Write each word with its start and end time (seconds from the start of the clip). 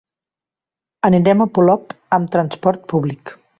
Anirem 1.09 1.45
a 1.45 1.47
Polop 1.59 1.95
amb 2.19 2.35
transport 2.37 2.91
públic. 2.95 3.37